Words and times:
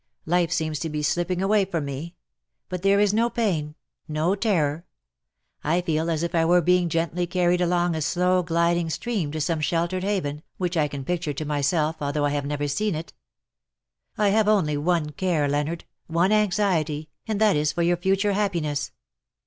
Life 0.25 0.51
seems 0.51 0.79
to 0.79 0.89
be 0.89 1.03
slipping 1.03 1.43
away 1.43 1.63
from 1.63 1.85
me; 1.85 2.15
but 2.69 2.81
there 2.81 2.99
is 2.99 3.13
no 3.13 3.29
pain, 3.29 3.75
no 4.07 4.33
terror. 4.33 4.87
I 5.63 5.81
feel 5.81 6.09
as 6.09 6.23
if 6.23 6.33
I 6.33 6.43
were 6.43 6.59
being 6.59 6.89
gently 6.89 7.27
carried 7.27 7.61
along 7.61 7.93
a 7.93 8.01
slow 8.01 8.41
gliding 8.41 8.89
stream 8.89 9.31
to 9.31 9.39
some 9.39 9.61
sheltered 9.61 10.01
haven, 10.03 10.41
which 10.57 10.75
I 10.75 10.87
can 10.87 11.05
picture 11.05 11.33
to 11.33 11.45
myself, 11.45 11.97
although 12.01 12.25
I 12.25 12.31
have 12.31 12.47
never 12.47 12.67
seen 12.67 12.95
it. 12.95 13.13
I 14.17 14.29
have 14.29 14.47
only 14.47 14.75
one 14.75 15.11
care, 15.11 15.47
Leonard, 15.47 15.85
one 16.07 16.31
anxiety, 16.31 17.09
and 17.27 17.39
that 17.39 17.55
is 17.55 17.71
for 17.71 17.83
your 17.83 17.97
future 17.97 18.33
happiness. 18.33 18.89